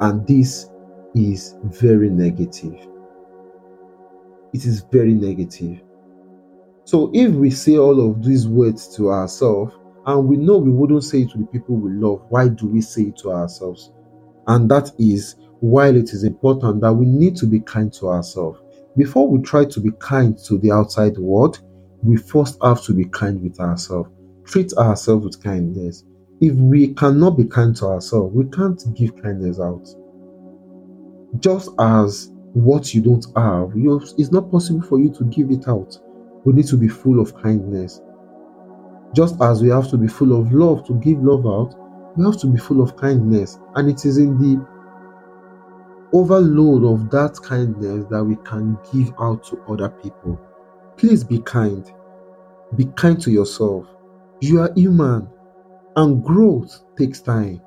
And 0.00 0.26
this 0.26 0.70
is 1.14 1.56
very 1.64 2.08
negative. 2.08 2.76
It 4.52 4.64
is 4.64 4.82
very 4.90 5.14
negative. 5.14 5.80
So 6.84 7.10
if 7.12 7.32
we 7.32 7.50
say 7.50 7.76
all 7.76 8.08
of 8.08 8.24
these 8.24 8.48
words 8.48 8.94
to 8.96 9.10
ourselves 9.10 9.74
and 10.06 10.26
we 10.26 10.36
know 10.36 10.58
we 10.58 10.70
wouldn't 10.70 11.04
say 11.04 11.22
it 11.22 11.30
to 11.30 11.38
the 11.38 11.46
people 11.46 11.76
we 11.76 11.92
love, 11.92 12.24
why 12.30 12.48
do 12.48 12.66
we 12.66 12.80
say 12.80 13.02
it 13.02 13.16
to 13.18 13.32
ourselves? 13.32 13.92
And 14.46 14.70
that 14.70 14.92
is 14.98 15.36
while 15.60 15.94
it 15.94 16.12
is 16.12 16.24
important 16.24 16.80
that 16.80 16.92
we 16.92 17.06
need 17.06 17.36
to 17.36 17.46
be 17.46 17.60
kind 17.60 17.92
to 17.94 18.08
ourselves. 18.08 18.60
Before 18.96 19.28
we 19.28 19.40
try 19.42 19.64
to 19.66 19.80
be 19.80 19.90
kind 19.98 20.36
to 20.38 20.58
the 20.58 20.72
outside 20.72 21.18
world, 21.18 21.60
we 22.02 22.16
first 22.16 22.58
have 22.62 22.82
to 22.84 22.94
be 22.94 23.04
kind 23.04 23.42
with 23.42 23.60
ourselves. 23.60 24.10
Treat 24.50 24.72
ourselves 24.72 25.24
with 25.24 25.44
kindness. 25.44 26.02
If 26.40 26.54
we 26.54 26.92
cannot 26.94 27.36
be 27.36 27.44
kind 27.44 27.76
to 27.76 27.86
ourselves, 27.86 28.34
we 28.34 28.46
can't 28.46 28.82
give 28.96 29.14
kindness 29.22 29.60
out. 29.60 29.86
Just 31.38 31.70
as 31.78 32.32
what 32.52 32.92
you 32.92 33.00
don't 33.00 33.24
have, 33.36 33.70
it's 34.18 34.32
not 34.32 34.50
possible 34.50 34.82
for 34.82 34.98
you 34.98 35.08
to 35.10 35.24
give 35.26 35.52
it 35.52 35.68
out. 35.68 35.96
We 36.44 36.52
need 36.52 36.66
to 36.66 36.76
be 36.76 36.88
full 36.88 37.20
of 37.20 37.32
kindness. 37.40 38.00
Just 39.14 39.40
as 39.40 39.62
we 39.62 39.68
have 39.68 39.88
to 39.90 39.96
be 39.96 40.08
full 40.08 40.36
of 40.36 40.52
love 40.52 40.84
to 40.88 40.94
give 40.94 41.22
love 41.22 41.46
out, 41.46 41.76
we 42.16 42.24
have 42.24 42.40
to 42.40 42.48
be 42.48 42.58
full 42.58 42.82
of 42.82 42.96
kindness. 42.96 43.60
And 43.76 43.88
it 43.88 44.04
is 44.04 44.18
in 44.18 44.36
the 44.36 44.66
overload 46.12 46.82
of 46.82 47.08
that 47.10 47.40
kindness 47.40 48.04
that 48.10 48.24
we 48.24 48.34
can 48.44 48.76
give 48.92 49.14
out 49.20 49.44
to 49.44 49.62
other 49.68 49.90
people. 49.90 50.40
Please 50.96 51.22
be 51.22 51.38
kind. 51.42 51.88
Be 52.74 52.86
kind 52.96 53.20
to 53.22 53.30
yourself. 53.30 53.86
You 54.40 54.60
are 54.60 54.72
human, 54.74 55.28
and 55.96 56.24
growth 56.24 56.84
takes 56.96 57.20
time. 57.20 57.60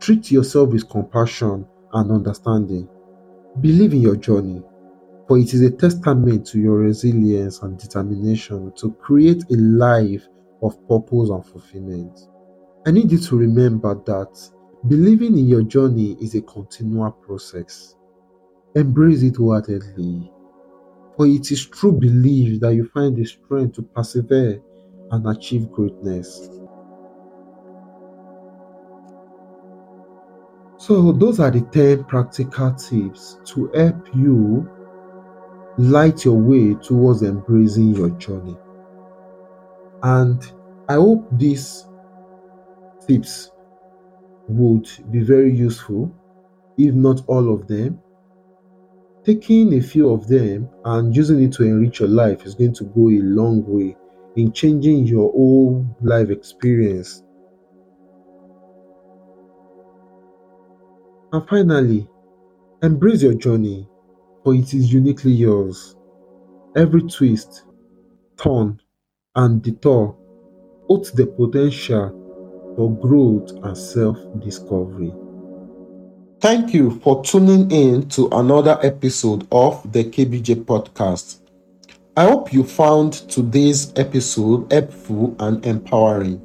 Treat 0.00 0.30
yourself 0.30 0.70
with 0.70 0.88
compassion 0.88 1.66
and 1.92 2.10
understanding. 2.12 2.88
Believe 3.60 3.94
in 3.94 4.02
your 4.02 4.16
journey, 4.16 4.62
for 5.28 5.38
it 5.38 5.54
is 5.54 5.62
a 5.62 5.70
testament 5.70 6.46
to 6.48 6.60
your 6.60 6.76
resilience 6.78 7.62
and 7.62 7.78
determination 7.78 8.72
to 8.76 8.92
create 8.92 9.44
a 9.50 9.56
life 9.56 10.28
of 10.62 10.76
purpose 10.88 11.30
and 11.30 11.46
fulfillment. 11.46 12.20
I 12.86 12.92
need 12.92 13.12
you 13.12 13.18
to 13.18 13.38
remember 13.38 13.94
that 14.06 14.50
believing 14.88 15.38
in 15.38 15.46
your 15.48 15.62
journey 15.62 16.16
is 16.20 16.34
a 16.34 16.42
continual 16.42 17.12
process. 17.12 17.96
Embrace 18.76 19.22
it 19.22 19.36
wholeheartedly, 19.36 20.32
for 21.16 21.26
it 21.26 21.50
is 21.52 21.66
true 21.66 21.92
belief 21.92 22.60
that 22.60 22.74
you 22.74 22.86
find 22.88 23.16
the 23.16 23.24
strength 23.24 23.76
to 23.76 23.82
persevere 23.82 24.60
and 25.14 25.26
achieve 25.28 25.70
greatness. 25.70 26.50
So, 30.76 31.12
those 31.12 31.38
are 31.40 31.50
the 31.50 31.60
10 31.60 32.04
practical 32.04 32.74
tips 32.74 33.38
to 33.46 33.70
help 33.74 34.08
you 34.14 34.68
light 35.78 36.24
your 36.24 36.36
way 36.36 36.74
towards 36.74 37.22
embracing 37.22 37.94
your 37.94 38.10
journey. 38.10 38.56
And 40.02 40.42
I 40.88 40.94
hope 40.94 41.26
these 41.32 41.86
tips 43.06 43.50
would 44.48 44.88
be 45.10 45.20
very 45.20 45.54
useful, 45.54 46.12
if 46.76 46.94
not 46.94 47.22
all 47.28 47.54
of 47.54 47.66
them. 47.68 48.00
Taking 49.24 49.74
a 49.74 49.80
few 49.80 50.10
of 50.10 50.26
them 50.26 50.68
and 50.84 51.16
using 51.16 51.42
it 51.42 51.52
to 51.54 51.62
enrich 51.62 52.00
your 52.00 52.10
life 52.10 52.44
is 52.44 52.54
going 52.54 52.74
to 52.74 52.84
go 52.84 53.08
a 53.08 53.22
long 53.22 53.64
way 53.66 53.96
in 54.36 54.52
changing 54.52 55.06
your 55.06 55.30
whole 55.32 55.86
life 56.02 56.30
experience. 56.30 57.22
And 61.32 61.48
finally, 61.48 62.08
embrace 62.82 63.22
your 63.22 63.34
journey, 63.34 63.88
for 64.44 64.54
it 64.54 64.72
is 64.74 64.92
uniquely 64.92 65.32
yours. 65.32 65.96
Every 66.76 67.02
twist, 67.02 67.64
turn, 68.36 68.80
and 69.36 69.62
detour 69.62 70.16
holds 70.86 71.12
the 71.12 71.26
potential 71.26 72.10
for 72.76 72.92
growth 72.96 73.50
and 73.64 73.76
self 73.76 74.18
discovery. 74.40 75.14
Thank 76.40 76.74
you 76.74 77.00
for 77.00 77.24
tuning 77.24 77.70
in 77.70 78.08
to 78.10 78.28
another 78.32 78.78
episode 78.82 79.46
of 79.50 79.90
the 79.92 80.04
KBJ 80.04 80.56
podcast. 80.64 81.38
I 82.16 82.26
hope 82.26 82.52
you 82.52 82.62
found 82.62 83.12
today's 83.28 83.92
episode 83.96 84.72
helpful 84.72 85.34
and 85.40 85.66
empowering. 85.66 86.40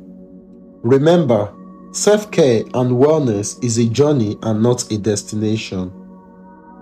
Remember, 0.81 1.53
self 1.91 2.31
care 2.31 2.61
and 2.73 2.97
wellness 2.97 3.63
is 3.63 3.77
a 3.77 3.87
journey 3.87 4.35
and 4.41 4.63
not 4.63 4.91
a 4.91 4.97
destination. 4.97 5.91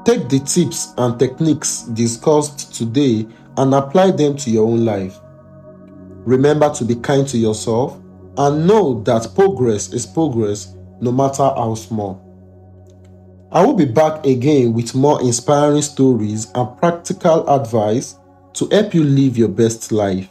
Take 0.06 0.30
the 0.30 0.39
tips 0.39 0.93
and 0.97 1.19
techniques 1.19 1.82
discussed 1.82 2.73
today 2.73 3.28
and 3.58 3.73
apply 3.73 4.12
them 4.12 4.38
to 4.38 4.50
your 4.50 4.65
own 4.65 4.86
life. 4.86 5.19
Remember 6.23 6.73
to 6.76 6.86
be 6.86 6.95
kind 6.95 7.28
to 7.28 7.38
yourself 7.38 8.00
and 8.38 8.65
know 8.65 9.04
that 9.04 9.36
progress 9.36 9.91
is 9.91 10.06
progress 10.06 10.73
no 11.02 11.12
matter 11.12 11.43
how 11.43 11.76
small. 11.76 12.23
I 13.52 13.65
will 13.65 13.73
be 13.76 13.84
back 13.84 14.26
again 14.26 14.71
with 14.71 14.95
more 14.95 15.21
inspiring 15.21 15.82
stories 15.82 16.47
and 16.56 16.78
practical 16.78 17.50
advice 17.50 18.15
to 18.58 18.67
help 18.72 18.93
you 18.93 19.04
live 19.04 19.38
your 19.38 19.50
best 19.50 19.91
life. 19.91 20.28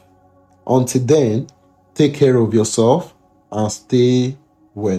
Until 0.67 1.03
then, 1.03 1.47
take 1.95 2.15
care 2.15 2.37
of 2.37 2.53
yourself 2.53 3.15
and 3.53 3.71
stay 3.71 4.37
well. 4.75 4.95